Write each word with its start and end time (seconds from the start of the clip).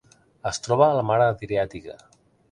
Es 0.51 0.59
troba 0.67 0.87
a 0.87 0.95
la 0.99 1.03
Mar 1.09 1.17
Adriàtica. 1.25 1.99